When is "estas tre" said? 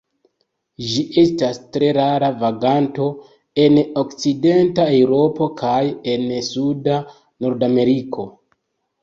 1.23-1.89